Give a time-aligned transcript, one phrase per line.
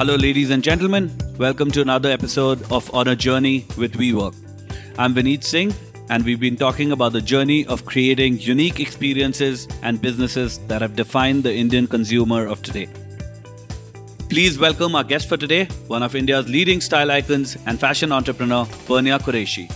[0.00, 1.14] Hello, ladies and gentlemen.
[1.36, 4.34] Welcome to another episode of On a Journey with WeWork.
[4.96, 5.74] I'm Vineet Singh,
[6.08, 10.96] and we've been talking about the journey of creating unique experiences and businesses that have
[10.96, 12.88] defined the Indian consumer of today.
[14.30, 18.64] Please welcome our guest for today, one of India's leading style icons and fashion entrepreneur,
[18.86, 19.70] Pernia Qureshi.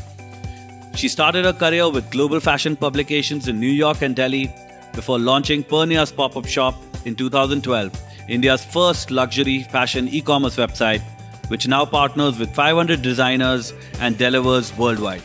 [0.96, 4.50] She started her career with global fashion publications in New York and Delhi
[4.94, 7.92] before launching Pernia's pop up shop in 2012,
[8.28, 11.02] India's first luxury fashion e commerce website,
[11.48, 15.22] which now partners with 500 designers and delivers worldwide.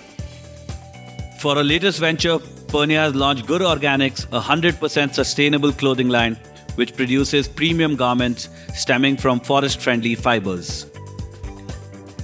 [1.39, 6.38] For her latest venture, Pernia has launched Gur Organics, a 100% sustainable clothing line
[6.75, 10.86] which produces premium garments stemming from forest friendly fibers.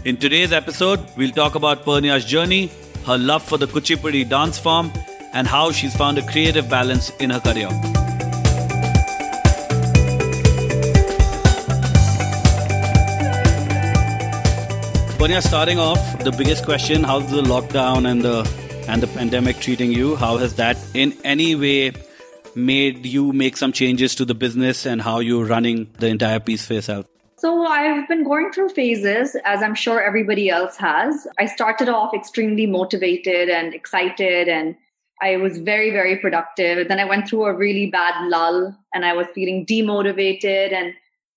[0.05, 2.71] In today's episode, we'll talk about Pernia's journey,
[3.05, 4.91] her love for the Kuchipudi dance form,
[5.33, 8.04] and how she's found a creative balance in her career.
[15.17, 18.47] Pernia, starting off, the biggest question: How's the lockdown and the
[18.87, 20.17] and the pandemic treating you?
[20.17, 21.93] How has that, in any way,
[22.53, 26.65] made you make some changes to the business and how you're running the entire piece
[26.67, 27.05] for yourself?
[27.37, 31.27] So I've been going through phases, as I'm sure everybody else has.
[31.39, 34.75] I started off extremely motivated and excited, and
[35.21, 36.87] I was very, very productive.
[36.89, 40.73] Then I went through a really bad lull, and I was feeling demotivated.
[40.73, 40.93] And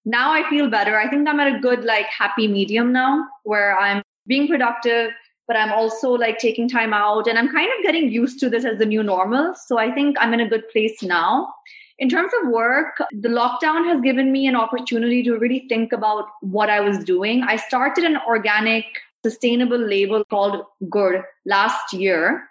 [0.08, 0.98] now I feel better.
[0.98, 5.10] I think I'm at a good, like, happy medium now, where I'm being productive,
[5.46, 8.64] but I'm also like taking time out, and I'm kind of getting used to this
[8.64, 9.54] as the new normal.
[9.66, 11.52] So I think I'm in a good place now.
[11.98, 16.26] In terms of work, the lockdown has given me an opportunity to really think about
[16.40, 17.42] what I was doing.
[17.42, 18.84] I started an organic,
[19.24, 22.44] sustainable label called Good last year.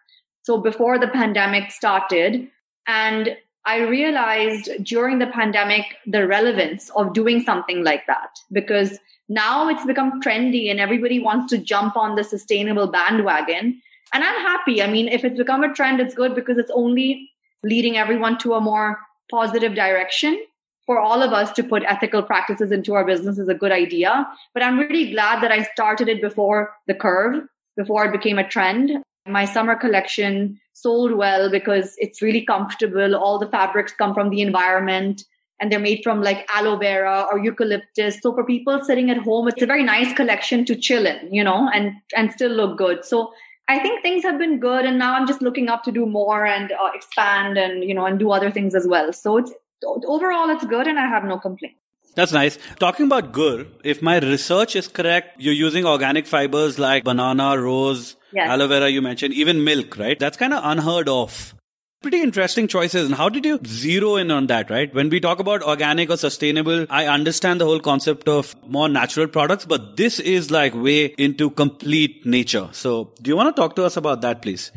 [0.44, 2.50] So before the pandemic started.
[2.88, 8.98] And I realized during the pandemic the relevance of doing something like that because
[9.28, 13.82] now it's become trendy and everybody wants to jump on the sustainable bandwagon.
[14.14, 14.82] And I'm happy.
[14.82, 17.30] I mean, if it's become a trend, it's good because it's only
[17.62, 20.42] leading everyone to a more positive direction
[20.86, 24.26] for all of us to put ethical practices into our business is a good idea.
[24.54, 27.44] But I'm really glad that I started it before the curve,
[27.76, 29.04] before it became a trend.
[29.28, 33.16] My summer collection sold well because it's really comfortable.
[33.16, 35.24] All the fabrics come from the environment
[35.60, 38.20] and they're made from like aloe vera or eucalyptus.
[38.22, 41.44] So for people sitting at home, it's a very nice collection to chill in, you
[41.44, 43.04] know, and, and still look good.
[43.04, 43.34] So
[43.70, 46.46] I think things have been good, and now I'm just looking up to do more
[46.46, 49.12] and uh, expand and you know and do other things as well.
[49.12, 49.52] So it's
[49.84, 51.80] overall it's good, and I have no complaints.
[52.18, 52.58] That's nice.
[52.80, 58.16] Talking about gur, if my research is correct, you're using organic fibers like banana, rose,
[58.34, 58.50] yes.
[58.50, 58.90] aloe vera.
[58.90, 60.18] You mentioned even milk, right?
[60.18, 61.54] That's kind of unheard of
[62.02, 63.06] pretty interesting choices.
[63.06, 64.92] And how did you zero in on that, right?
[64.96, 69.28] When we talk about organic or sustainable, I understand the whole concept of more natural
[69.28, 72.68] products, but this is like way into complete nature.
[72.72, 74.72] So do you want to talk to us about that, please?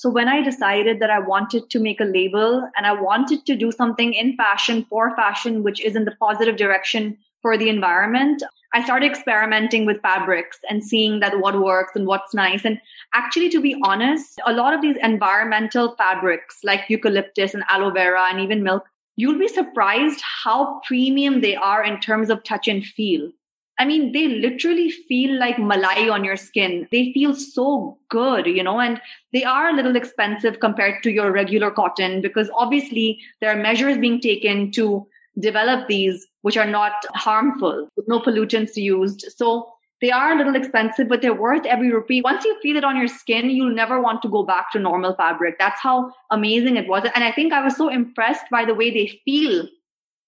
[0.00, 3.56] So when I decided that I wanted to make a label and I wanted to
[3.56, 8.42] do something in fashion for fashion, which is in the positive direction for the environment,
[8.74, 12.66] I started experimenting with fabrics and seeing that what works and what's nice.
[12.66, 12.78] And
[13.14, 18.26] actually, to be honest, a lot of these environmental fabrics like eucalyptus and aloe vera
[18.28, 18.84] and even milk,
[19.16, 23.30] you'll be surprised how premium they are in terms of touch and feel.
[23.78, 26.88] I mean, they literally feel like malai on your skin.
[26.90, 29.00] They feel so good, you know, and
[29.32, 33.98] they are a little expensive compared to your regular cotton because obviously there are measures
[33.98, 35.06] being taken to
[35.38, 39.26] develop these which are not harmful, with no pollutants used.
[39.36, 39.68] So
[40.00, 42.22] they are a little expensive, but they're worth every rupee.
[42.22, 45.14] Once you feel it on your skin, you'll never want to go back to normal
[45.16, 45.56] fabric.
[45.58, 47.04] That's how amazing it was.
[47.14, 49.66] And I think I was so impressed by the way they feel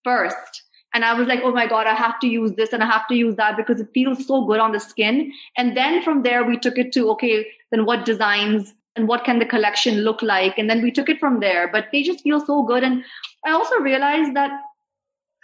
[0.05, 0.65] first.
[0.95, 3.07] And I was like, oh my God, I have to use this and I have
[3.09, 5.33] to use that because it feels so good on the skin.
[5.57, 9.39] And then from there, we took it to, okay, then what designs and what can
[9.39, 10.59] the collection look like?
[10.59, 11.69] And then we took it from there.
[11.71, 12.83] But they just feel so good.
[12.83, 13.05] And
[13.47, 14.51] I also realized that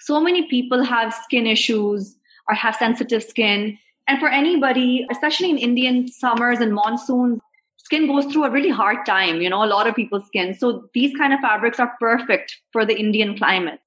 [0.01, 2.17] so many people have skin issues
[2.49, 3.79] or have sensitive skin.
[4.09, 7.41] And for anybody, especially in Indian summers and monsoons,
[7.79, 10.55] skin goes through a really hard time, you know, a lot of people's skin.
[10.55, 13.79] So these kind of fabrics are perfect for the Indian climate.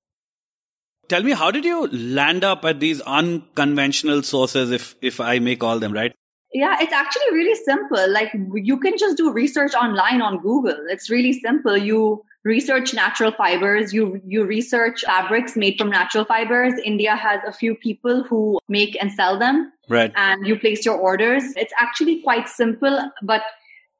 [1.10, 5.56] Tell me, how did you land up at these unconventional sources, if, if I may
[5.56, 6.14] call them, right?
[6.54, 8.10] Yeah, it's actually really simple.
[8.12, 10.78] Like you can just do research online on Google.
[10.90, 11.78] It's really simple.
[11.78, 17.52] You research natural fibers you you research fabrics made from natural fibers india has a
[17.52, 22.22] few people who make and sell them right and you place your orders it's actually
[22.22, 23.42] quite simple but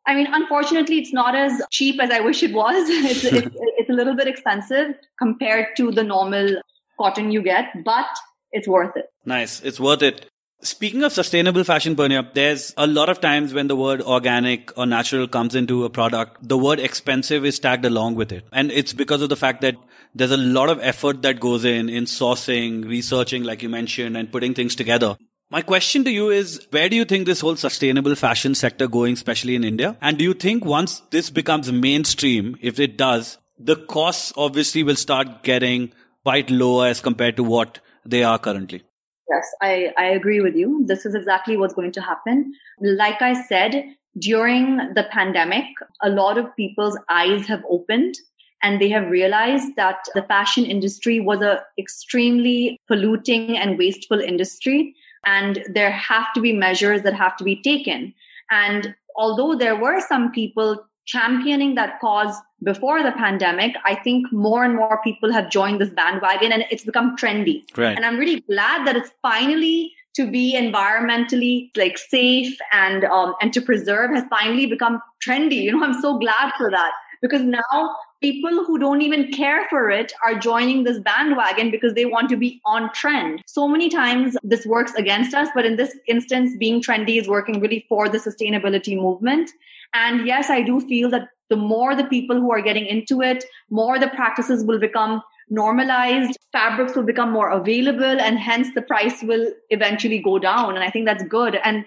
[0.06, 3.90] i mean unfortunately it's not as cheap as i wish it was it's, it's, it's
[3.90, 6.62] a little bit expensive compared to the normal
[6.98, 8.06] cotton you get but
[8.52, 9.06] it's worth it.
[9.26, 9.62] Nice.
[9.62, 10.30] It's worth it.
[10.62, 14.88] Speaking of sustainable fashion, Pernia, there's a lot of times when the word organic or
[14.88, 18.44] natural comes into a product, the word expensive is tagged along with it.
[18.52, 19.76] And it's because of the fact that
[20.16, 24.32] there's a lot of effort that goes in, in sourcing, researching, like you mentioned, and
[24.32, 25.16] putting things together.
[25.52, 29.14] My question to you is, where do you think this whole sustainable fashion sector going,
[29.14, 29.96] especially in India?
[30.02, 34.96] And do you think once this becomes mainstream, if it does, the costs obviously will
[34.96, 35.94] start getting
[36.28, 38.84] quite lower as compared to what they are currently?
[39.30, 40.84] Yes, I, I agree with you.
[40.86, 42.54] This is exactly what's going to happen.
[42.82, 43.86] Like I said,
[44.20, 45.64] during the pandemic,
[46.02, 48.16] a lot of people's eyes have opened
[48.62, 54.94] and they have realized that the fashion industry was a extremely polluting and wasteful industry
[55.26, 58.14] and there have to be measures that have to be taken
[58.52, 64.64] and although there were some people championing that cause before the pandemic, I think more
[64.64, 67.64] and more people have joined this bandwagon and it's become trendy.
[67.76, 67.96] Right.
[67.96, 73.54] And I'm really glad that it's finally to be environmentally like safe and um, and
[73.54, 75.62] to preserve has finally become trendy.
[75.62, 79.90] You know, I'm so glad for that because now people who don't even care for
[79.90, 83.42] it are joining this bandwagon because they want to be on trend.
[83.46, 87.60] So many times this works against us, but in this instance, being trendy is working
[87.60, 89.52] really for the sustainability movement.
[89.94, 93.46] And yes, I do feel that the more the people who are getting into it,
[93.70, 99.24] more the practices will become normalized, fabrics will become more available, and hence the price
[99.24, 100.76] will eventually go down.
[100.76, 101.56] And I think that's good.
[101.64, 101.86] And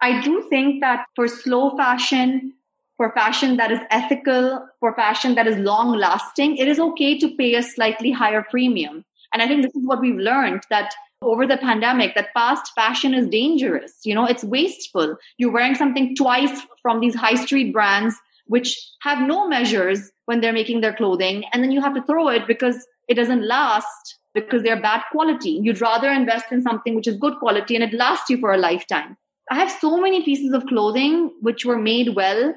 [0.00, 2.54] I do think that for slow fashion,
[2.96, 7.34] for fashion that is ethical, for fashion that is long lasting, it is okay to
[7.36, 9.04] pay a slightly higher premium.
[9.32, 10.92] And I think this is what we've learned that
[11.22, 14.00] over the pandemic that fast fashion is dangerous.
[14.04, 15.16] You know, it's wasteful.
[15.38, 18.14] You're wearing something twice from these high street brands,
[18.46, 21.44] which have no measures when they're making their clothing.
[21.52, 25.60] And then you have to throw it because it doesn't last because they're bad quality.
[25.62, 28.58] You'd rather invest in something which is good quality and it lasts you for a
[28.58, 29.16] lifetime.
[29.50, 32.54] I have so many pieces of clothing which were made well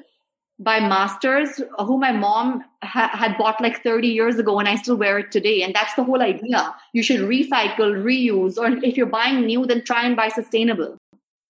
[0.58, 4.96] by masters who my mom ha- had bought like 30 years ago and I still
[4.96, 5.62] wear it today.
[5.62, 6.74] And that's the whole idea.
[6.92, 10.96] You should recycle, reuse, or if you're buying new, then try and buy sustainable.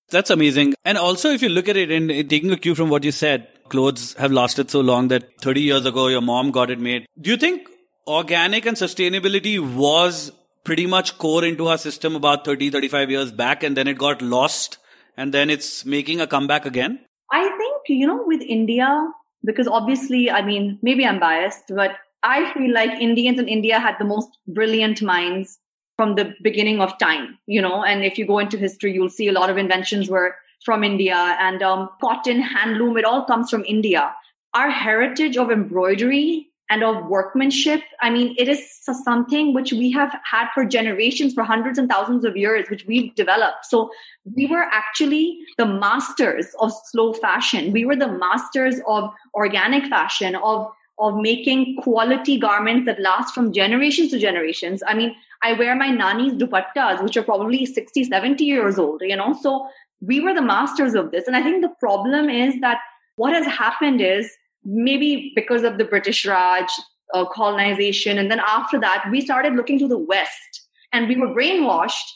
[0.08, 0.74] That's amazing.
[0.84, 3.48] And also, if you look at it and taking a cue from what you said,
[3.68, 7.06] clothes have lasted so long that 30 years ago your mom got it made.
[7.20, 7.68] Do you think
[8.06, 10.32] organic and sustainability was
[10.64, 14.22] pretty much core into our system about 30, 35 years back and then it got
[14.22, 14.78] lost
[15.16, 17.00] and then it's making a comeback again?
[17.32, 19.08] I think, you know, with India,
[19.44, 23.96] because obviously, I mean, maybe I'm biased, but I feel like Indians in India had
[23.98, 25.58] the most brilliant minds
[25.96, 29.28] from the beginning of time, you know, and if you go into history, you'll see
[29.28, 30.34] a lot of inventions were
[30.64, 34.12] from India and um, cotton, handloom, it all comes from India.
[34.54, 37.80] Our heritage of embroidery and of workmanship.
[38.00, 42.24] I mean, it is something which we have had for generations, for hundreds and thousands
[42.24, 43.66] of years, which we've developed.
[43.66, 43.90] So
[44.34, 47.72] we were actually the masters of slow fashion.
[47.72, 53.52] We were the masters of organic fashion, of of making quality garments that last from
[53.52, 54.82] generations to generations.
[54.86, 59.16] I mean, I wear my nani's dupattas, which are probably 60, 70 years old, you
[59.16, 59.38] know?
[59.42, 59.68] So
[60.00, 61.26] we were the masters of this.
[61.26, 62.78] And I think the problem is that
[63.16, 64.30] what has happened is
[64.66, 66.68] maybe because of the British Raj
[67.14, 68.18] uh, colonization.
[68.18, 72.10] And then after that, we started looking to the West and we were brainwashed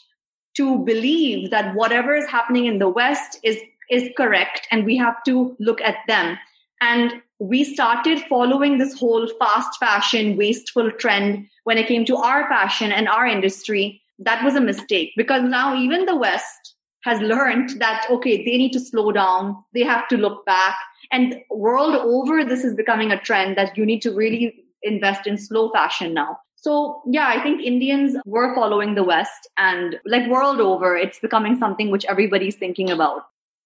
[0.57, 3.57] to believe that whatever is happening in the West is,
[3.89, 6.37] is correct and we have to look at them.
[6.81, 12.49] And we started following this whole fast fashion, wasteful trend when it came to our
[12.49, 14.01] fashion and our industry.
[14.19, 18.71] That was a mistake because now even the West has learned that, okay, they need
[18.73, 19.63] to slow down.
[19.73, 20.75] They have to look back
[21.11, 25.37] and world over, this is becoming a trend that you need to really invest in
[25.37, 26.39] slow fashion now.
[26.55, 31.57] So yeah, I think Indians were following the West and like world over, it's becoming
[31.57, 33.23] something which everybody's thinking about.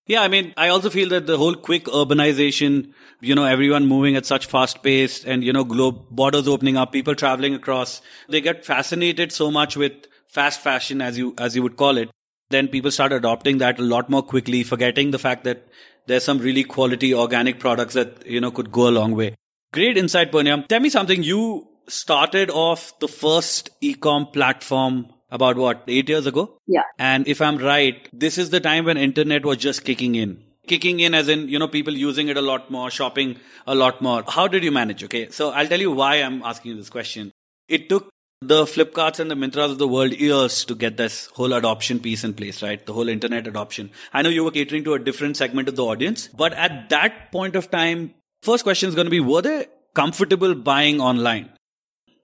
[0.07, 4.15] Yeah, I mean, I also feel that the whole quick urbanization, you know, everyone moving
[4.15, 8.39] at such fast pace and, you know, globe borders opening up, people traveling across, they
[8.39, 9.93] get fascinated so much with
[10.27, 12.11] fast fashion, as you, as you would call it.
[12.49, 15.67] Then people start adopting that a lot more quickly, forgetting the fact that
[16.07, 19.35] there's some really quality organic products that, you know, could go a long way.
[19.73, 20.63] Great insight, Pernia.
[20.69, 21.23] Tell me something.
[21.23, 26.57] You started off the first ecom platform about what, eight years ago?
[26.67, 26.83] Yeah.
[26.99, 30.43] And if I'm right, this is the time when internet was just kicking in.
[30.67, 33.37] Kicking in as in, you know, people using it a lot more, shopping
[33.67, 34.23] a lot more.
[34.27, 35.03] How did you manage?
[35.03, 35.29] Okay.
[35.29, 37.31] So I'll tell you why I'm asking you this question.
[37.67, 38.09] It took
[38.47, 42.23] the Flipkarts and the Myntras of the world years to get this whole adoption piece
[42.23, 42.85] in place, right?
[42.85, 43.91] The whole internet adoption.
[44.13, 47.31] I know you were catering to a different segment of the audience, but at that
[47.31, 51.49] point of time, first question is going to be, were they comfortable buying online?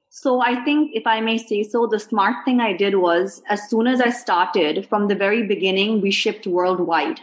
[0.09, 3.69] So I think if I may say so, the smart thing I did was as
[3.69, 7.21] soon as I started from the very beginning, we shipped worldwide.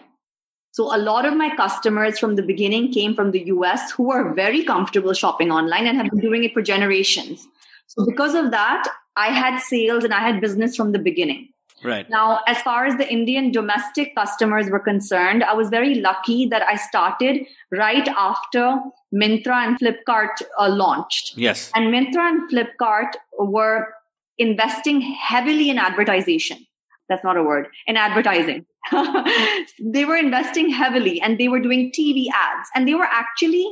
[0.72, 4.32] So a lot of my customers from the beginning came from the US who are
[4.34, 7.46] very comfortable shopping online and have been doing it for generations.
[7.88, 8.84] So because of that,
[9.16, 11.48] I had sales and I had business from the beginning.
[11.82, 12.08] Right.
[12.10, 16.62] Now, as far as the Indian domestic customers were concerned, I was very lucky that
[16.62, 18.80] I started right after
[19.14, 21.36] Myntra and Flipkart uh, launched.
[21.36, 21.70] Yes.
[21.74, 23.94] And Myntra and Flipkart were
[24.38, 26.40] investing heavily in advertising.
[27.08, 28.66] That's not a word, in advertising.
[29.80, 33.66] they were investing heavily and they were doing TV ads and they were actually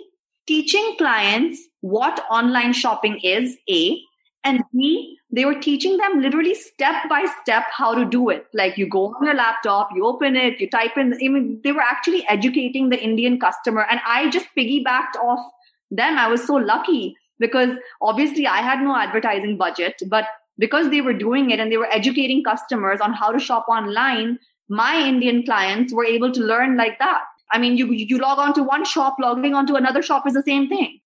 [0.46, 4.00] teaching clients what online shopping is, A,
[4.44, 8.46] and B, they were teaching them literally step by step how to do it.
[8.54, 11.14] Like you go on your laptop, you open it, you type in.
[11.14, 13.86] I mean, they were actually educating the Indian customer.
[13.90, 15.44] And I just piggybacked off
[15.90, 16.16] them.
[16.16, 20.26] I was so lucky because obviously I had no advertising budget, but
[20.58, 24.38] because they were doing it and they were educating customers on how to shop online,
[24.68, 27.22] my Indian clients were able to learn like that.
[27.50, 30.42] I mean, you, you log on to one shop, logging onto another shop is the
[30.42, 31.00] same thing.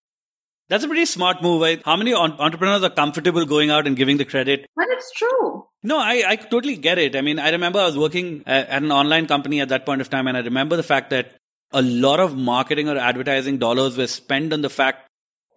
[0.70, 1.60] That's a pretty smart move.
[1.60, 1.82] Right?
[1.84, 4.66] How many entrepreneurs are comfortable going out and giving the credit?
[4.74, 5.66] But it's true.
[5.82, 7.16] No, I, I totally get it.
[7.16, 10.08] I mean, I remember I was working at an online company at that point of
[10.08, 11.36] time, and I remember the fact that
[11.72, 15.08] a lot of marketing or advertising dollars were spent on the fact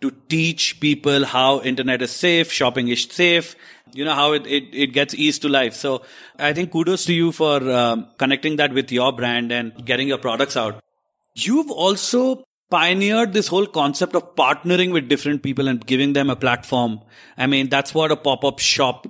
[0.02, 3.56] to teach people how internet is safe, shopping is safe,
[3.94, 5.74] you know, how it, it, it gets ease to life.
[5.74, 6.02] So
[6.38, 10.18] I think kudos to you for um, connecting that with your brand and getting your
[10.18, 10.84] products out.
[11.36, 12.44] You've also
[12.74, 17.00] pioneered this whole concept of partnering with different people and giving them a platform.
[17.38, 19.06] I mean, that's what a pop-up shop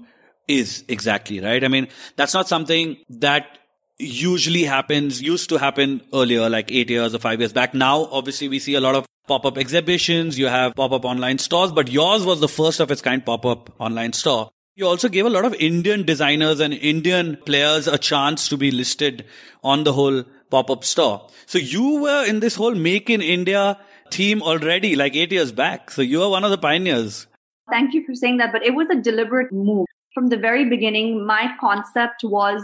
[0.49, 1.63] is exactly, right?
[1.63, 3.59] I mean, that's not something that
[3.99, 7.73] usually happens, used to happen earlier, like eight years or five years back.
[7.73, 10.37] Now, obviously, we see a lot of pop-up exhibitions.
[10.37, 14.11] You have pop-up online stores, but yours was the first of its kind pop-up online
[14.11, 14.49] store.
[14.75, 18.71] You also gave a lot of Indian designers and Indian players a chance to be
[18.71, 19.23] listed
[19.63, 21.27] on the whole pop-up store.
[21.47, 23.79] So you were in this whole make in India
[24.11, 25.89] team already like eight years back.
[25.89, 27.25] So you are one of the pioneers.
[27.71, 28.51] Thank you for saying that.
[28.51, 29.87] But it was a deliberate move.
[30.13, 32.61] From the very beginning, my concept was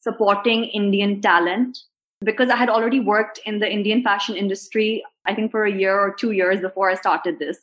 [0.00, 1.78] supporting Indian talent
[2.24, 5.98] because I had already worked in the Indian fashion industry, I think for a year
[5.98, 7.58] or two years before I started this.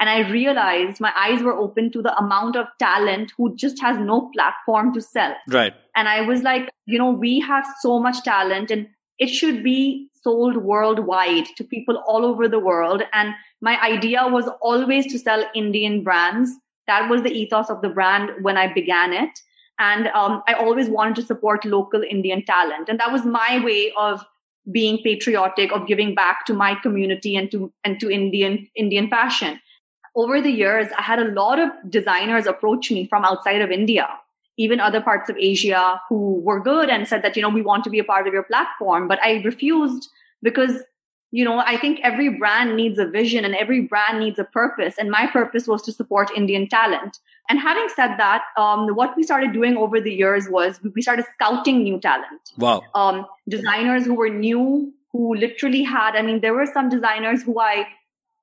[0.00, 3.96] And I realized my eyes were open to the amount of talent who just has
[3.96, 5.36] no platform to sell.
[5.48, 5.72] Right.
[5.94, 10.08] And I was like, you know, we have so much talent and it should be
[10.22, 13.02] sold worldwide to people all over the world.
[13.12, 16.50] And my idea was always to sell Indian brands.
[16.86, 19.38] That was the ethos of the brand when I began it.
[19.78, 22.88] And um, I always wanted to support local Indian talent.
[22.88, 24.24] And that was my way of
[24.70, 29.60] being patriotic, of giving back to my community and to, and to Indian, Indian fashion.
[30.16, 34.08] Over the years, I had a lot of designers approach me from outside of India
[34.56, 37.84] even other parts of Asia who were good and said that, you know, we want
[37.84, 39.08] to be a part of your platform.
[39.08, 40.08] But I refused
[40.42, 40.82] because,
[41.32, 44.94] you know, I think every brand needs a vision and every brand needs a purpose.
[44.98, 47.18] And my purpose was to support Indian talent.
[47.48, 51.26] And having said that, um, what we started doing over the years was we started
[51.34, 52.52] scouting new talent.
[52.56, 52.82] Wow.
[52.94, 57.58] Um, designers who were new, who literally had, I mean, there were some designers who
[57.60, 57.86] I,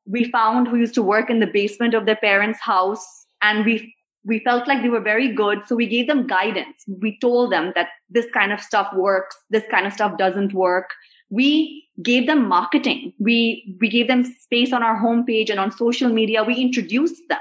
[0.05, 3.95] we found who used to work in the basement of their parents' house and we
[4.23, 5.59] we felt like they were very good.
[5.67, 6.83] So we gave them guidance.
[6.87, 9.35] We told them that this kind of stuff works.
[9.49, 10.91] This kind of stuff doesn't work.
[11.29, 13.13] We gave them marketing.
[13.19, 16.43] We, we gave them space on our homepage and on social media.
[16.43, 17.39] We introduced them.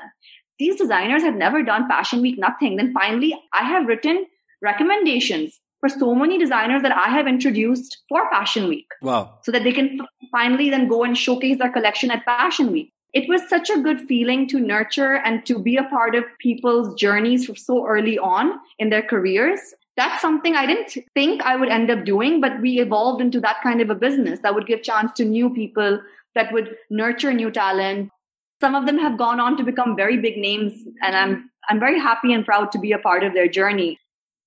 [0.59, 2.77] These designers had never done fashion week, nothing.
[2.77, 4.27] Then finally, I have written
[4.63, 8.87] recommendations for so many designers that I have introduced for Fashion Week.
[9.01, 9.39] Wow.
[9.43, 9.99] So that they can
[10.31, 14.01] finally then go and showcase their collection at Fashion Week it was such a good
[14.03, 18.61] feeling to nurture and to be a part of people's journeys from so early on
[18.79, 19.61] in their careers.
[19.97, 23.63] That's something I didn't think I would end up doing, but we evolved into that
[23.63, 26.01] kind of a business that would give chance to new people,
[26.35, 28.11] that would nurture new talent.
[28.61, 31.99] Some of them have gone on to become very big names, and I'm I'm very
[31.99, 33.99] happy and proud to be a part of their journey.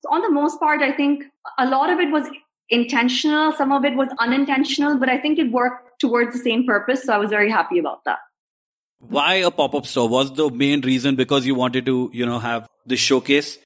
[0.02, 1.24] So on the most part, I think
[1.58, 2.28] a lot of it was
[2.70, 7.04] intentional, some of it was unintentional, but I think it worked towards the same purpose.
[7.04, 8.20] So I was very happy about that.
[9.10, 10.08] Why a pop-up store?
[10.08, 13.60] Was the main reason because you wanted to, you know, have the showcase?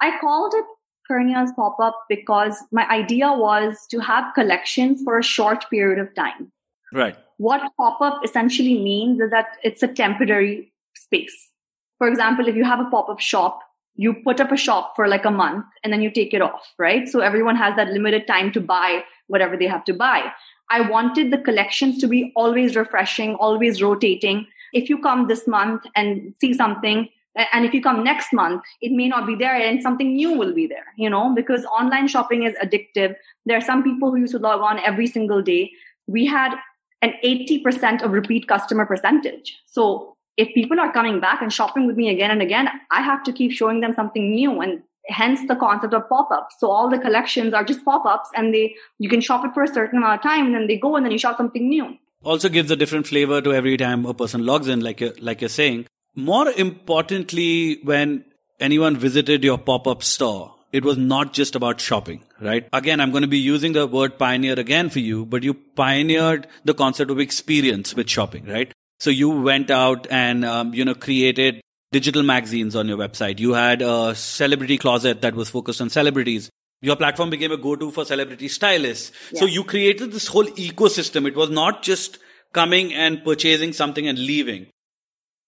[0.00, 0.64] I called it
[1.10, 6.52] Pernia's pop-up because my idea was to have collections for a short period of time.
[6.92, 7.16] Right.
[7.38, 11.50] What pop-up essentially means is that it's a temporary space.
[11.98, 13.60] For example, if you have a pop-up shop,
[13.96, 16.72] you put up a shop for like a month and then you take it off,
[16.78, 17.08] right?
[17.08, 20.32] So everyone has that limited time to buy whatever they have to buy.
[20.70, 25.82] I wanted the collections to be always refreshing, always rotating if you come this month
[25.94, 29.82] and see something, and if you come next month it may not be there and
[29.82, 33.16] something new will be there you know because online shopping is addictive.
[33.46, 35.72] There are some people who used to log on every single day.
[36.06, 36.54] We had
[37.02, 39.58] an 80% of repeat customer percentage.
[39.66, 43.22] So if people are coming back and shopping with me again and again i have
[43.22, 46.56] to keep showing them something new and hence the concept of pop-ups.
[46.58, 49.68] So all the collections are just pop-ups and they you can shop it for a
[49.68, 52.48] certain amount of time and then they go and then you shop something new also
[52.48, 55.48] gives a different flavor to every time a person logs in like you're, like you're
[55.48, 58.24] saying more importantly, when
[58.60, 62.68] anyone visited your pop-up store, it was not just about shopping, right?
[62.72, 66.46] Again, I'm going to be using the word pioneer again for you, but you pioneered
[66.64, 68.72] the concept of experience with shopping, right?
[69.00, 71.60] So you went out and, um, you know, created
[71.92, 73.38] digital magazines on your website.
[73.38, 76.50] You had a celebrity closet that was focused on celebrities.
[76.84, 79.10] Your platform became a go-to for celebrity stylists.
[79.32, 79.40] Yeah.
[79.40, 81.26] So you created this whole ecosystem.
[81.26, 82.18] It was not just
[82.52, 84.66] coming and purchasing something and leaving.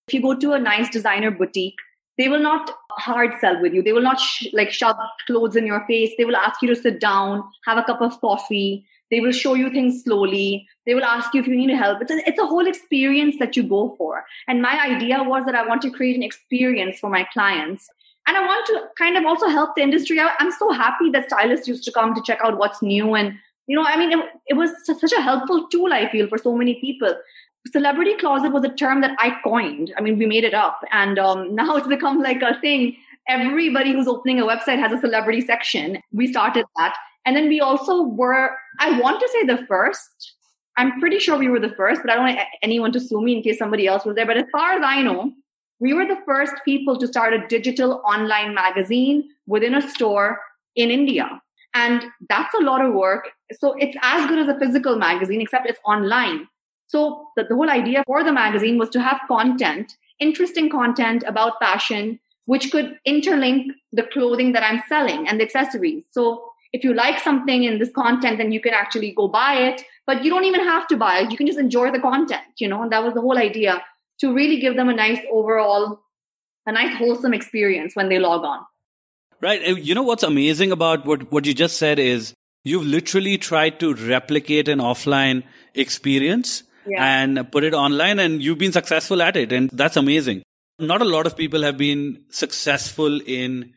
[0.08, 1.76] If you go to a nice designer boutique,
[2.16, 3.82] they will not hard sell with you.
[3.82, 6.14] They will not sh- like shove clothes in your face.
[6.16, 8.86] They will ask you to sit down, have a cup of coffee.
[9.10, 10.66] They will show you things slowly.
[10.86, 12.00] They will ask you if you need help.
[12.00, 14.24] It's a, it's a whole experience that you go for.
[14.48, 17.90] And my idea was that I want to create an experience for my clients.
[18.26, 20.32] And I want to kind of also help the industry out.
[20.38, 23.14] I'm so happy that stylists used to come to check out what's new.
[23.14, 23.34] And,
[23.66, 26.56] you know, I mean, it, it was such a helpful tool, I feel, for so
[26.56, 27.14] many people
[27.72, 29.92] celebrity closet was a term that I coined.
[29.96, 32.96] I mean, we made it up, and um, now it's become like a thing.
[33.28, 36.00] Everybody who's opening a website has a celebrity section.
[36.12, 38.50] We started that, and then we also were.
[38.78, 40.34] I want to say the first.
[40.78, 43.34] I'm pretty sure we were the first, but I don't want anyone to sue me
[43.34, 44.26] in case somebody else was there.
[44.26, 45.32] But as far as I know,
[45.80, 50.40] we were the first people to start a digital online magazine within a store
[50.74, 51.40] in India.
[51.74, 53.28] And that's a lot of work.
[53.60, 56.48] So it's as good as a physical magazine, except it's online.
[56.86, 61.58] So the, the whole idea for the magazine was to have content, interesting content about
[61.60, 66.04] fashion, which could interlink the clothing that I'm selling and the accessories.
[66.10, 69.82] So if you like something in this content, then you can actually go buy it,
[70.06, 71.30] but you don't even have to buy it.
[71.30, 73.82] You can just enjoy the content, you know, and that was the whole idea
[74.20, 76.00] to really give them a nice overall,
[76.66, 78.60] a nice wholesome experience when they log on.
[79.40, 79.62] Right.
[79.62, 83.94] You know what's amazing about what, what you just said is you've literally tried to
[83.94, 87.20] replicate an offline experience yeah.
[87.20, 90.42] and put it online and you've been successful at it and that's amazing
[90.78, 93.72] not a lot of people have been successful in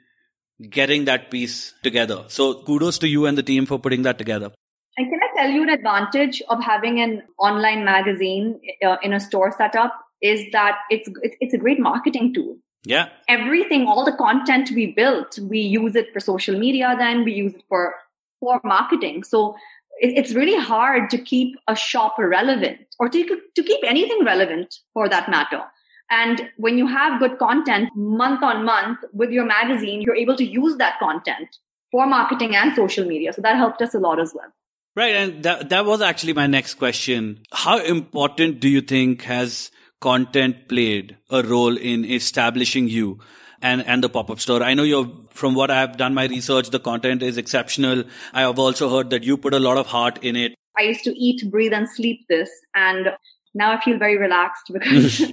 [0.69, 4.51] getting that piece together so kudos to you and the team for putting that together
[4.97, 9.19] and can i tell you an advantage of having an online magazine uh, in a
[9.19, 14.71] store setup is that it's it's a great marketing tool yeah everything all the content
[14.71, 17.95] we built we use it for social media then we use it for
[18.39, 19.55] for marketing so
[20.01, 25.09] it's really hard to keep a shop relevant or to, to keep anything relevant for
[25.09, 25.61] that matter.
[26.09, 30.45] And when you have good content month on month with your magazine, you're able to
[30.45, 31.57] use that content
[31.91, 33.33] for marketing and social media.
[33.33, 34.51] So that helped us a lot as well.
[34.95, 35.15] Right.
[35.15, 37.43] And that, that was actually my next question.
[37.51, 43.19] How important do you think has content played a role in establishing you
[43.61, 44.63] and, and the pop-up store.
[44.63, 48.03] I know you're, from what I've done my research, the content is exceptional.
[48.33, 50.55] I have also heard that you put a lot of heart in it.
[50.77, 52.49] I used to eat, breathe and sleep this.
[52.73, 53.09] And
[53.53, 55.21] now I feel very relaxed because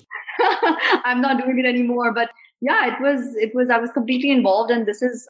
[1.05, 2.13] I'm not doing it anymore.
[2.13, 5.29] But yeah, it was, it was, I was completely involved and this is,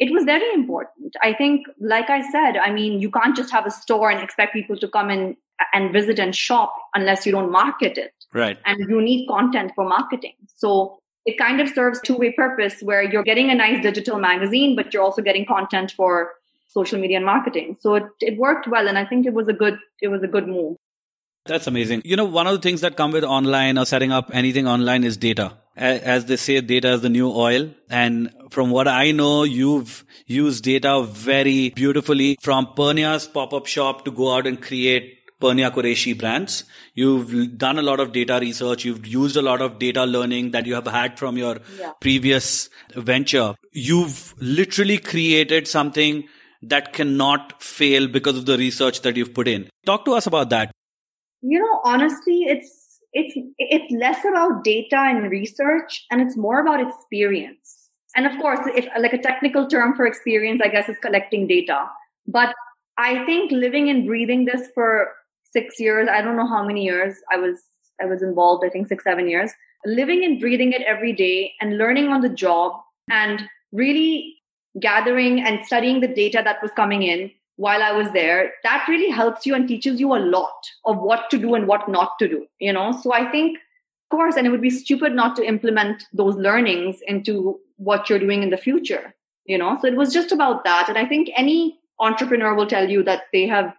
[0.00, 1.14] it was very important.
[1.22, 4.52] I think, like I said, I mean, you can't just have a store and expect
[4.52, 5.36] people to come in
[5.72, 8.12] and visit and shop unless you don't market it.
[8.32, 8.58] Right.
[8.64, 10.34] And you need content for marketing.
[10.56, 14.92] So it kind of serves two-way purpose where you're getting a nice digital magazine, but
[14.92, 16.32] you're also getting content for
[16.68, 17.76] social media and marketing.
[17.80, 18.88] So it, it worked well.
[18.88, 20.76] And I think it was a good, it was a good move.
[21.46, 22.02] That's amazing.
[22.04, 25.04] You know, one of the things that come with online or setting up anything online
[25.04, 25.58] is data.
[25.76, 27.70] As they say, data is the new oil.
[27.90, 34.10] And from what I know, you've used data very beautifully from Pernia's pop-up shop to
[34.10, 36.64] go out and create Pernia Qureshi brands.
[36.94, 38.86] You've done a lot of data research.
[38.86, 41.92] You've used a lot of data learning that you have had from your yeah.
[42.00, 43.54] previous venture.
[43.72, 46.24] You've literally created something
[46.62, 49.68] that cannot fail because of the research that you've put in.
[49.84, 50.70] Talk to us about that.
[51.42, 56.80] You know, honestly, it's it's it's less about data and research and it's more about
[56.80, 57.90] experience.
[58.16, 61.84] And of course, if like a technical term for experience, I guess is collecting data.
[62.26, 62.54] But
[62.96, 65.12] I think living and breathing this for
[65.54, 66.08] six years.
[66.18, 67.64] I don't know how many years I was
[68.02, 68.68] I was involved.
[68.68, 69.50] I think six seven years.
[70.00, 72.72] Living and breathing it every day and learning on the job
[73.22, 73.42] and
[73.80, 74.12] really
[74.86, 77.30] gathering and studying the data that was coming in
[77.64, 81.28] while I was there, that really helps you and teaches you a lot of what
[81.30, 82.88] to do and what not to do, you know?
[83.02, 83.58] So I think
[84.10, 88.18] Of course, and it would be stupid not to implement those learnings into what you're
[88.18, 89.14] doing in the future,
[89.46, 89.78] you know?
[89.80, 90.88] So it was just about that.
[90.88, 93.74] And I think any entrepreneur will tell you that they have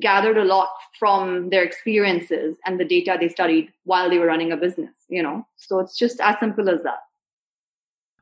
[0.00, 4.52] gathered a lot from their experiences and the data they studied while they were running
[4.52, 5.46] a business, you know?
[5.56, 6.98] So it's just as simple as that.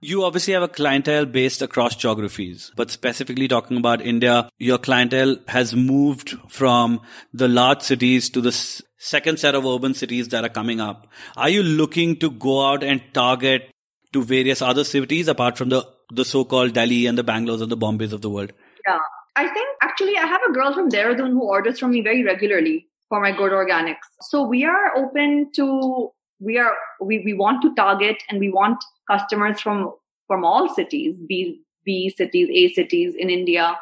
[0.01, 5.39] You obviously have a clientele based across geographies, but specifically talking about India, your clientele
[5.49, 7.01] has moved from
[7.33, 8.53] the large cities to the
[8.99, 11.07] second set of urban cities that are coming up.
[11.37, 13.71] Are you looking to go out and target
[14.13, 17.77] to various other cities apart from the, the so-called Delhi and the Bangalore's and the
[17.77, 18.53] Bombays of the world?
[18.87, 18.99] Yeah.
[19.35, 22.87] I think actually I have a girl from Dehradun who orders from me very regularly
[23.09, 24.09] for my good organics.
[24.21, 28.85] So we are open to we are we, we want to target and we want
[29.11, 29.95] customers from
[30.27, 33.79] from all cities, B B cities, A cities in India,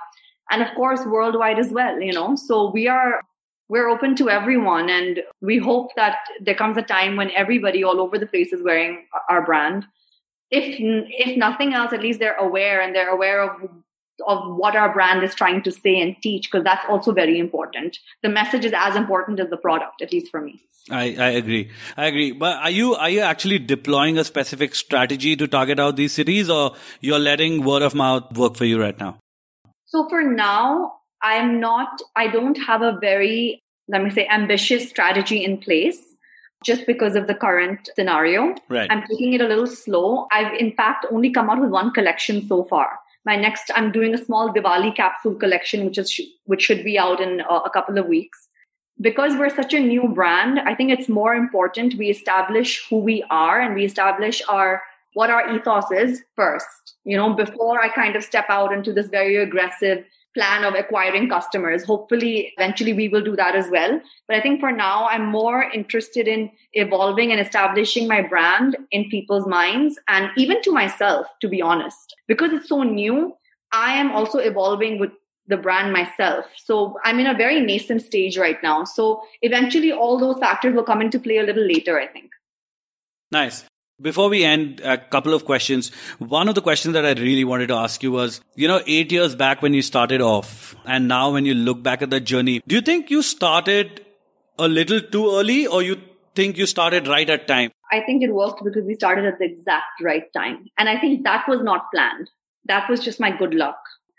[0.50, 2.00] and of course worldwide as well.
[2.00, 3.20] You know, so we are
[3.68, 8.00] we're open to everyone, and we hope that there comes a time when everybody all
[8.00, 9.85] over the place is wearing our brand.
[10.53, 13.68] If if nothing else, at least they're aware and they're aware of
[14.27, 17.98] of what our brand is trying to say and teach because that's also very important
[18.22, 21.70] the message is as important as the product at least for me I, I agree.
[21.96, 22.33] I agree.
[22.33, 26.50] But are you are you actually deploying a specific strategy to target out these cities
[26.50, 29.16] or you're letting word of mouth work for you right now?
[29.87, 35.42] So for now, I'm not I don't have a very let me say ambitious strategy
[35.42, 35.98] in place
[36.64, 38.55] just because of the current scenario.
[38.68, 38.90] Right.
[38.90, 40.27] I'm taking it a little slow.
[40.33, 42.98] I've in fact only come out with one collection so far.
[43.25, 47.21] My next I'm doing a small Diwali capsule collection which is which should be out
[47.21, 48.49] in uh, a couple of weeks.
[49.01, 53.25] Because we're such a new brand, I think it's more important we establish who we
[53.29, 54.83] are and we establish our
[55.15, 59.09] what our ethos is first, you know, before I kind of step out into this
[59.09, 61.85] very aggressive plan of acquiring customers.
[61.85, 64.01] Hopefully, eventually we will do that as well.
[64.27, 69.09] But I think for now, I'm more interested in evolving and establishing my brand in
[69.09, 72.14] people's minds and even to myself, to be honest.
[72.27, 73.37] Because it's so new,
[73.73, 75.11] I am also evolving with
[75.47, 76.47] the brand myself.
[76.57, 78.85] So I'm in a very nascent stage right now.
[78.85, 82.31] So eventually all those factors will come into play a little later, I think.
[83.31, 83.64] Nice.
[84.02, 85.92] Before we end, a couple of questions.
[86.18, 89.12] One of the questions that I really wanted to ask you was, you know, eight
[89.12, 92.61] years back when you started off and now when you look back at the journey,
[92.66, 94.04] do you think you started
[94.59, 96.00] a little too early or you
[96.35, 97.70] think you started right at time?
[97.92, 100.66] I think it worked because we started at the exact right time.
[100.76, 102.28] And I think that was not planned.
[102.64, 103.78] That was just my good luck.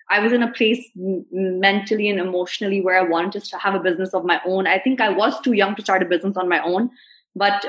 [0.09, 4.13] I was in a place mentally and emotionally where I wanted to have a business
[4.13, 4.67] of my own.
[4.67, 6.91] I think I was too young to start a business on my own,
[7.35, 7.65] but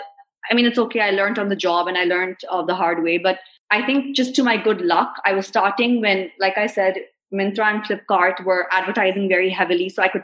[0.51, 1.01] I mean, it's okay.
[1.01, 3.19] I learned on the job and I learned uh, the hard way.
[3.19, 3.39] But
[3.71, 6.97] I think just to my good luck, I was starting when, like I said,
[7.35, 10.23] Myntra and Flipkart were advertising very heavily, so I could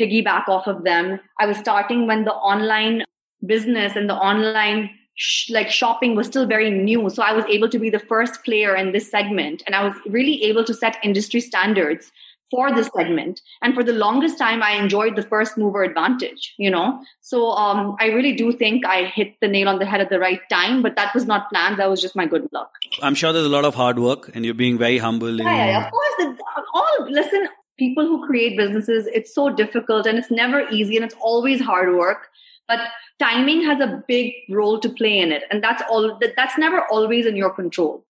[0.00, 1.20] piggyback off of them.
[1.38, 3.04] I was starting when the online
[3.46, 7.08] business and the online sh- like shopping was still very new.
[7.10, 9.94] So I was able to be the first player in this segment and I was
[10.06, 12.10] really able to set industry standards
[12.50, 13.40] for this segment.
[13.62, 17.02] And for the longest time, I enjoyed the first mover advantage, you know?
[17.20, 20.18] So um, I really do think I hit the nail on the head at the
[20.18, 21.78] right time, but that was not planned.
[21.78, 22.70] That was just my good luck.
[23.02, 25.40] I'm sure there's a lot of hard work and you're being very humble.
[25.40, 26.38] Yeah, yeah, of course.
[26.74, 31.16] All, listen, people who create businesses, it's so difficult and it's never easy and it's
[31.20, 32.28] always hard work.
[32.66, 32.80] But
[33.18, 37.26] timing has a big role to play in it and that's all that's never always
[37.26, 38.04] in your control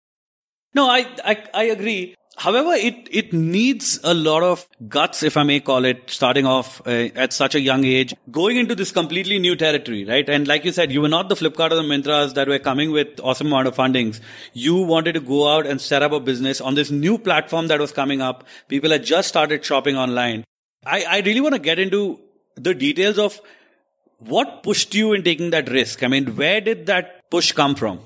[0.74, 5.42] no i i, I agree however it it needs a lot of guts if i
[5.42, 9.38] may call it starting off uh, at such a young age going into this completely
[9.38, 12.34] new territory right and like you said you were not the flipkart or the Myntras
[12.34, 14.20] that were coming with awesome amount of fundings
[14.52, 17.80] you wanted to go out and set up a business on this new platform that
[17.80, 20.44] was coming up people had just started shopping online
[20.84, 22.18] i i really want to get into
[22.56, 23.40] the details of
[24.18, 26.02] what pushed you in taking that risk?
[26.02, 28.00] I mean, where did that push come from?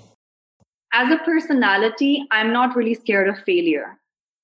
[0.92, 3.97] As a personality, I'm not really scared of failure.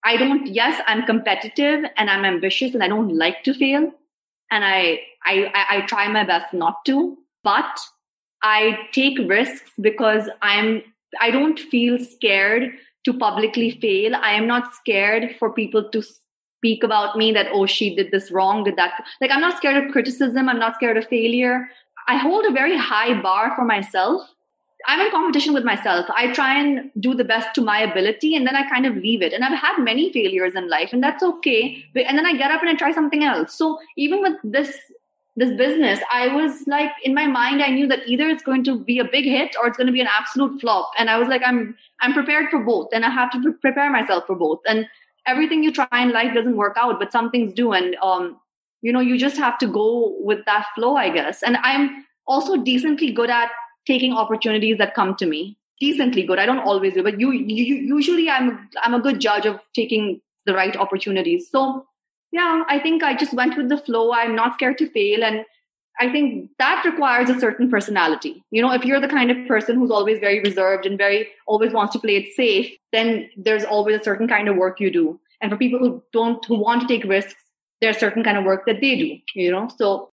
[0.04, 3.90] I don't, yes, I'm competitive and I'm ambitious and I don't like to fail.
[4.50, 7.80] And I, I, I, try my best not to, but
[8.42, 10.82] I take risks because I'm,
[11.20, 12.72] I don't feel scared
[13.06, 14.14] to publicly fail.
[14.14, 18.30] I am not scared for people to speak about me that, oh, she did this
[18.30, 19.02] wrong, did that.
[19.20, 20.48] Like, I'm not scared of criticism.
[20.48, 21.68] I'm not scared of failure.
[22.06, 24.22] I hold a very high bar for myself.
[24.86, 26.06] I'm in competition with myself.
[26.14, 29.22] I try and do the best to my ability and then I kind of leave
[29.22, 29.32] it.
[29.32, 31.84] And I've had many failures in life and that's okay.
[31.94, 33.54] And then I get up and I try something else.
[33.54, 34.76] So even with this
[35.36, 38.78] this business, I was like in my mind, I knew that either it's going to
[38.78, 40.92] be a big hit or it's going to be an absolute flop.
[40.96, 44.26] And I was like, I'm I'm prepared for both, and I have to prepare myself
[44.28, 44.60] for both.
[44.66, 44.86] And
[45.26, 47.72] everything you try in life doesn't work out, but some things do.
[47.72, 48.38] And, um,
[48.82, 51.42] you know, you just have to go with that flow, I guess.
[51.42, 53.50] And I'm also decently good at
[53.86, 55.56] taking opportunities that come to me.
[55.80, 56.38] Decently good.
[56.38, 60.20] I don't always do, but you, you usually I'm I'm a good judge of taking
[60.46, 61.50] the right opportunities.
[61.50, 61.84] So
[62.30, 64.12] yeah, I think I just went with the flow.
[64.12, 65.44] I'm not scared to fail and
[66.00, 68.42] I think that requires a certain personality.
[68.50, 71.72] You know, if you're the kind of person who's always very reserved and very always
[71.72, 75.20] wants to play it safe, then there's always a certain kind of work you do.
[75.40, 77.40] And for people who don't, who want to take risks,
[77.80, 79.68] there's certain kind of work that they do, you know?
[79.76, 80.10] So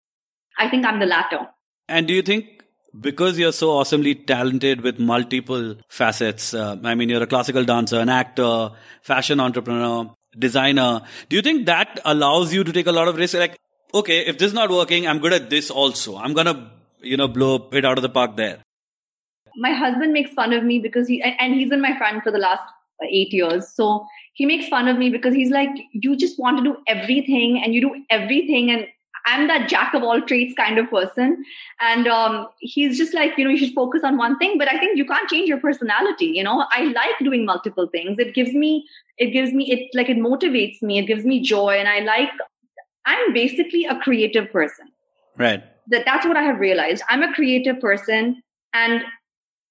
[0.58, 1.48] I think I'm the latter.
[1.88, 2.59] And do you think
[2.98, 8.00] because you're so awesomely talented with multiple facets, uh, I mean, you're a classical dancer,
[8.00, 8.70] an actor,
[9.02, 13.38] fashion entrepreneur, designer, do you think that allows you to take a lot of risks?
[13.38, 13.58] Like,
[13.92, 16.16] okay, if this is not working, I'm good at this also.
[16.16, 18.62] I'm going to, you know, blow it out of the park there.
[19.56, 22.38] My husband makes fun of me because he, and he's been my friend for the
[22.38, 22.62] last
[23.02, 23.68] eight years.
[23.74, 27.60] So he makes fun of me because he's like, you just want to do everything
[27.62, 28.70] and you do everything.
[28.70, 28.86] And
[29.26, 31.44] I'm that jack of all trades kind of person.
[31.80, 34.58] And um, he's just like, you know, you should focus on one thing.
[34.58, 36.26] But I think you can't change your personality.
[36.26, 38.18] You know, I like doing multiple things.
[38.18, 38.86] It gives me,
[39.18, 40.98] it gives me, it like, it motivates me.
[40.98, 41.76] It gives me joy.
[41.78, 42.30] And I like
[43.06, 44.86] I'm basically a creative person.
[45.36, 45.62] Right.
[45.88, 47.02] That that's what I have realized.
[47.08, 49.02] I'm a creative person and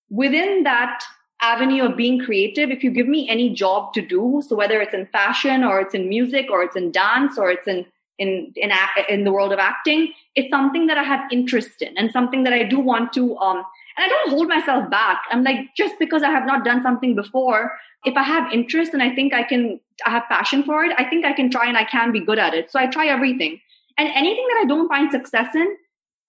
[0.09, 1.03] within that
[1.41, 4.93] avenue of being creative, if you give me any job to do, so whether it's
[4.93, 7.85] in fashion or it's in music or it's in dance or it's in
[8.19, 8.71] in in
[9.09, 12.53] in the world of acting, it's something that I have interest in and something that
[12.53, 13.63] I do want to um
[13.99, 15.23] and I don't hold myself back.
[15.29, 17.73] I'm like, just because I have not done something before,
[18.05, 21.03] if I have interest and I think I can, I have passion for it, I
[21.03, 22.71] think I can try and I can be good at it.
[22.71, 23.59] So I try everything.
[23.97, 25.75] And anything that I don't find success in,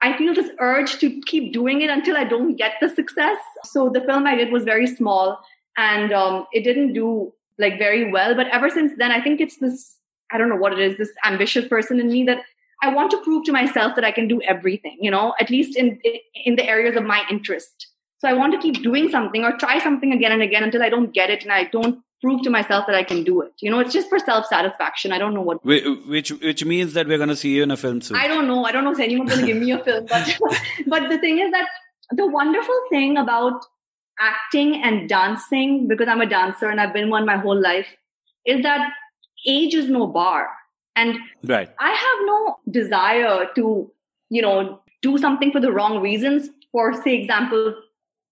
[0.03, 3.39] I feel this urge to keep doing it until I don't get the success.
[3.63, 5.39] So the film I did was very small
[5.77, 8.35] and um, it didn't do like very well.
[8.35, 10.00] But ever since then, I think it's this,
[10.33, 12.43] I don't know what it is, this ambitious person in me that
[12.83, 15.77] I want to prove to myself that I can do everything, you know, at least
[15.77, 16.01] in
[16.45, 17.89] in the areas of my interest.
[18.19, 20.91] So I want to keep doing something or try something again and again until I
[20.91, 23.53] don't get it and I don't prove to myself that I can do it.
[23.61, 25.13] You know, it's just for self satisfaction.
[25.13, 25.65] I don't know what.
[25.65, 28.17] Which which means that we're going to see you in a film soon.
[28.17, 28.65] I don't know.
[28.65, 30.39] I don't know if anyone's going to give me a film, but
[30.87, 31.67] but the thing is that
[32.11, 33.65] the wonderful thing about
[34.19, 37.87] acting and dancing, because I'm a dancer and I've been one my whole life,
[38.45, 38.91] is that
[39.47, 40.49] age is no bar.
[40.97, 41.71] And right.
[41.79, 43.91] I have no desire to,
[44.29, 46.51] you know, do something for the wrong reasons.
[46.73, 47.75] For say example,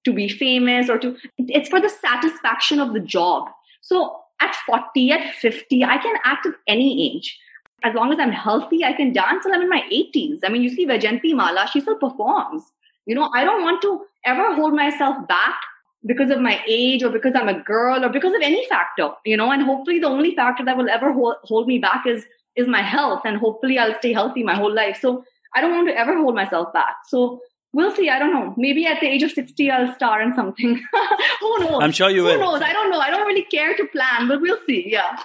[0.04, 3.48] to be famous or to it's for the satisfaction of the job.
[3.80, 7.38] So at 40, at 50, I can act at any age.
[7.84, 10.40] As long as I'm healthy, I can dance till I'm in my 80s.
[10.44, 12.62] I mean, you see Vaijayanti Mala, she still performs.
[13.06, 15.56] You know, I don't want to ever hold myself back
[16.06, 19.36] because of my age or because I'm a girl or because of any factor, you
[19.36, 22.24] know, and hopefully the only factor that will ever hold, hold me back is
[22.56, 24.98] is my health and hopefully I'll stay healthy my whole life.
[25.00, 26.96] So I don't want to ever hold myself back.
[27.06, 27.40] So
[27.72, 28.08] we'll see.
[28.08, 28.54] I don't know.
[28.56, 30.82] Maybe at the age of 60, I'll star in something.
[31.40, 31.78] Who knows?
[31.80, 32.32] I'm sure you Who will.
[32.34, 32.62] Who knows?
[32.62, 32.98] I don't know.
[32.98, 34.84] I don't really care to plan, but we'll see.
[34.88, 35.18] Yeah.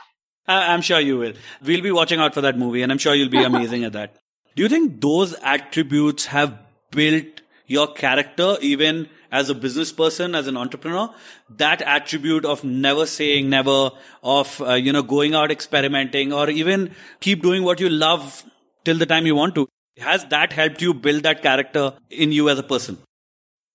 [0.47, 1.33] I'm sure you will.
[1.63, 4.17] We'll be watching out for that movie and I'm sure you'll be amazing at that.
[4.55, 6.59] Do you think those attributes have
[6.91, 11.10] built your character even as a business person, as an entrepreneur,
[11.50, 13.89] that attribute of never saying never,
[14.22, 18.43] of, uh, you know, going out experimenting or even keep doing what you love
[18.86, 19.67] till the time you want to.
[19.98, 23.00] Has that helped you build that character in you as a person?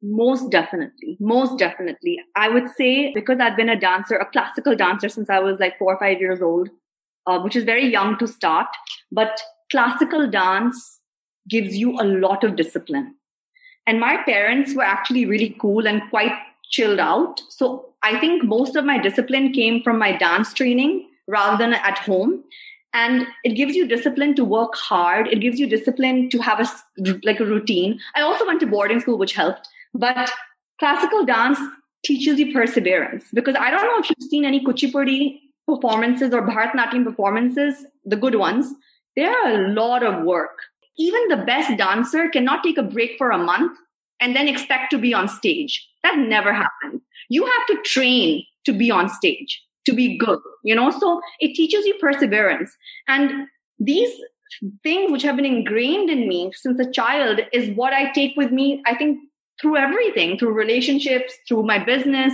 [0.01, 1.16] Most definitely.
[1.18, 2.21] Most definitely.
[2.37, 5.77] I would say because I've been a dancer, a classical dancer since I was like
[5.77, 6.68] four or five years old,
[7.27, 8.68] uh, which is very young to start,
[9.11, 9.42] but
[9.73, 11.01] classical dance
[11.49, 13.14] gives you a lot of discipline.
[13.88, 16.33] And my parents were actually really cool and quite
[16.70, 17.40] chilled out.
[17.48, 21.96] So I think most of my discipline came from my dance training rather than at
[22.01, 22.44] home.
[22.92, 25.29] And it gives you discipline to work hard.
[25.29, 26.68] It gives you discipline to have a
[27.24, 27.98] like a routine.
[28.14, 29.66] I also went to boarding school, which helped.
[29.94, 30.31] But
[30.79, 31.59] classical dance
[32.05, 37.05] teaches you perseverance because I don't know if you've seen any kuchipudi performances or Bharatanatyam
[37.05, 38.74] performances, the good ones.
[39.16, 40.59] They are a lot of work
[40.98, 43.78] even the best dancer cannot take a break for a month
[44.20, 45.87] and then expect to be on stage.
[46.02, 47.02] That never happens.
[47.28, 50.90] You have to train to be on stage, to be good, you know?
[50.90, 52.76] So it teaches you perseverance.
[53.06, 53.46] And
[53.78, 54.11] these
[54.82, 58.50] things which have been ingrained in me since a child is what I take with
[58.50, 59.20] me, I think,
[59.61, 62.32] through everything, through relationships, through my business.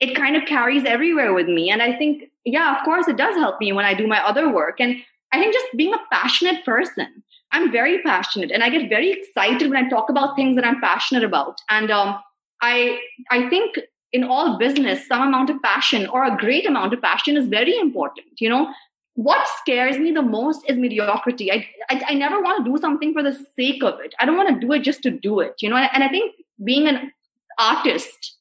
[0.00, 1.70] It kind of carries everywhere with me.
[1.70, 4.52] And I think, yeah, of course, it does help me when I do my other
[4.52, 4.80] work.
[4.80, 4.96] And
[5.32, 9.70] I think just being a passionate person, I'm very passionate and I get very excited
[9.70, 11.60] when I talk about things that I'm passionate about.
[11.70, 12.18] And um,
[12.60, 12.98] I,
[13.30, 13.78] I think
[14.12, 17.76] in all business, some amount of passion or a great amount of passion is very
[17.78, 18.26] important.
[18.38, 18.72] You know,
[19.14, 21.50] what scares me the most is mediocrity.
[21.50, 24.14] I, I, I never want to do something for the sake of it.
[24.20, 26.34] I don't want to do it just to do it, you know, and I think
[26.64, 27.12] being an
[27.58, 28.36] artist,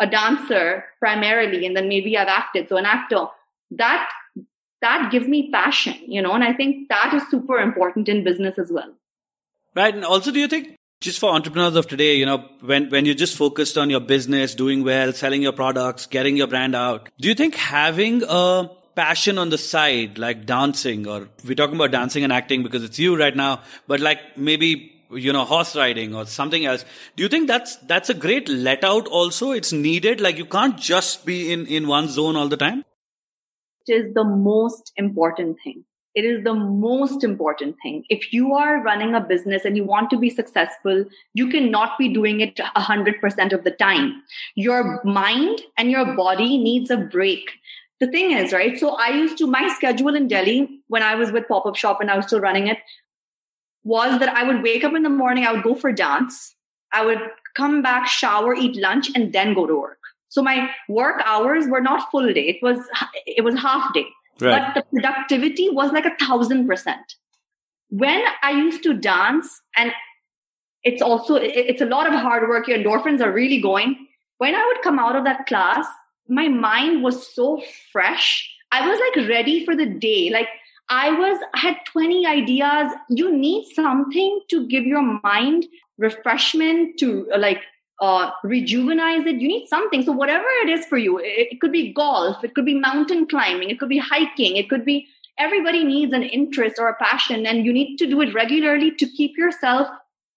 [0.00, 3.26] a dancer primarily, and then maybe I've acted, so an actor.
[3.72, 4.08] That
[4.84, 8.58] that gives me passion, you know, and I think that is super important in business
[8.58, 8.94] as well.
[9.74, 9.94] Right.
[9.94, 13.14] And also, do you think just for entrepreneurs of today, you know, when, when you're
[13.14, 17.28] just focused on your business, doing well, selling your products, getting your brand out, do
[17.28, 22.22] you think having a passion on the side, like dancing, or we're talking about dancing
[22.22, 26.26] and acting because it's you right now, but like maybe you know horse riding or
[26.26, 30.38] something else do you think that's that's a great let out also it's needed like
[30.38, 32.82] you can't just be in in one zone all the time
[33.88, 35.84] is the most important thing.
[36.14, 38.04] It is the most important thing.
[38.08, 42.08] If you are running a business and you want to be successful, you cannot be
[42.08, 44.22] doing it 100% of the time.
[44.54, 47.50] Your mind and your body needs a break.
[47.98, 48.78] The thing is, right?
[48.78, 52.00] So I used to, my schedule in Delhi when I was with Pop Up Shop
[52.00, 52.78] and I was still running it
[53.82, 56.54] was that I would wake up in the morning, I would go for dance,
[56.92, 57.20] I would
[57.54, 59.98] come back, shower, eat lunch, and then go to work.
[60.28, 62.48] So my work hours were not full day.
[62.48, 62.78] It was
[63.26, 64.06] it was half day.
[64.40, 64.74] Right.
[64.74, 67.14] But the productivity was like a thousand percent.
[67.90, 69.92] When I used to dance, and
[70.82, 72.68] it's also it's a lot of hard work.
[72.68, 74.06] Your endorphins are really going.
[74.38, 75.86] When I would come out of that class,
[76.28, 78.50] my mind was so fresh.
[78.72, 80.30] I was like ready for the day.
[80.30, 80.48] Like
[80.88, 82.92] I was I had 20 ideas.
[83.08, 87.62] You need something to give your mind refreshment to like
[88.00, 89.40] uh, rejuvenize it.
[89.40, 90.02] You need something.
[90.02, 93.26] So whatever it is for you, it, it could be golf, it could be mountain
[93.26, 95.06] climbing, it could be hiking, it could be
[95.38, 99.06] everybody needs an interest or a passion, and you need to do it regularly to
[99.06, 99.88] keep yourself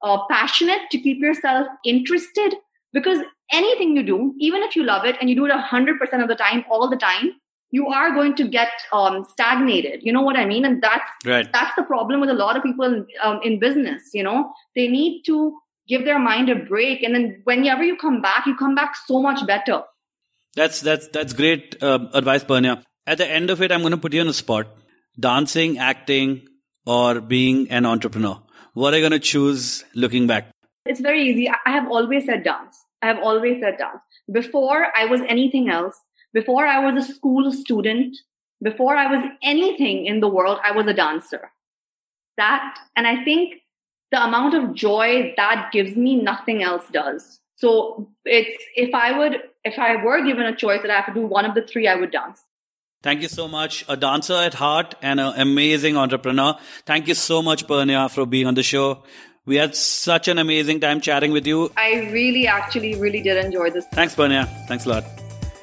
[0.03, 2.55] uh, passionate, to keep yourself interested.
[2.93, 3.19] Because
[3.51, 6.35] anything you do, even if you love it and you do it 100% of the
[6.35, 7.31] time, all the time,
[7.71, 10.01] you are going to get um, stagnated.
[10.01, 10.63] You know what I mean?
[10.63, 11.51] And that's right.
[11.51, 14.03] that's the problem with a lot of people um, in business.
[14.13, 17.03] You know, they need to give their mind a break.
[17.03, 19.83] And then whenever you come back you come back so much better.
[20.55, 22.83] That's that's that's great uh, advice Pernia.
[23.05, 24.67] at the end of it i'm going to put you on a spot.
[25.19, 26.47] Dancing acting
[26.85, 28.39] or being an entrepreneur.
[28.73, 30.51] What are you going to choose looking back?
[30.85, 31.49] It's very easy.
[31.49, 32.77] I have always said dance.
[33.01, 34.01] I have always said dance.
[34.31, 35.95] Before i was anything else.
[36.33, 38.17] Before i was a school student.
[38.61, 41.51] Before i was anything in the world i was a dancer.
[42.37, 43.55] That and i think
[44.11, 47.39] the amount of joy that gives me, nothing else does.
[47.55, 51.13] So it's if I would if I were given a choice that I have to
[51.13, 52.41] do one of the three, I would dance.
[53.03, 53.85] Thank you so much.
[53.87, 56.55] A dancer at heart and an amazing entrepreneur.
[56.85, 59.03] Thank you so much, Pernia, for being on the show.
[59.45, 61.71] We had such an amazing time chatting with you.
[61.77, 63.85] I really, actually, really did enjoy this.
[63.93, 64.45] Thanks, Pernia.
[64.67, 65.03] Thanks a lot.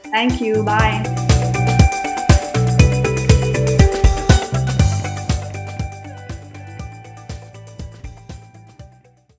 [0.04, 0.62] Thank you.
[0.62, 1.33] Bye.